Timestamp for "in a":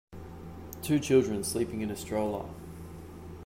1.81-1.95